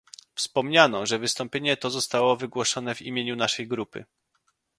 [0.35, 4.05] Wspomniano, że wystąpienie to zostało wygłoszone w imieniu naszej grupy